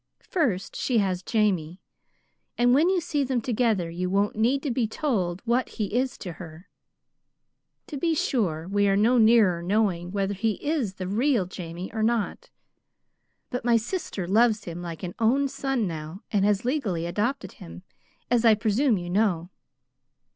"First 0.31 0.75
she 0.75 0.97
has 0.97 1.21
Jamie, 1.21 1.79
and 2.57 2.73
when 2.73 2.89
you 2.89 2.99
see 2.99 3.23
them 3.23 3.39
together 3.39 3.87
you 3.91 4.09
won't 4.09 4.35
need 4.35 4.63
to 4.63 4.71
be 4.71 4.87
told 4.87 5.43
what 5.45 5.69
he 5.77 5.93
is 5.93 6.17
to 6.17 6.31
her. 6.41 6.67
To 7.85 7.97
be 7.97 8.15
sure, 8.15 8.67
we 8.67 8.87
are 8.87 8.95
no 8.97 9.19
nearer 9.19 9.61
knowing 9.61 10.11
whether 10.11 10.33
he 10.33 10.53
is 10.53 10.95
the 10.95 11.07
REAL 11.07 11.45
Jamie, 11.45 11.93
or 11.93 12.01
not, 12.01 12.49
but 13.51 13.63
my 13.63 13.77
sister 13.77 14.27
loves 14.27 14.63
him 14.63 14.81
like 14.81 15.03
an 15.03 15.13
own 15.19 15.47
son 15.47 15.85
now, 15.85 16.23
and 16.31 16.45
has 16.45 16.65
legally 16.65 17.05
adopted 17.05 17.51
him, 17.61 17.83
as 18.31 18.43
I 18.43 18.55
presume 18.55 18.97
you 18.97 19.11
know. 19.11 19.51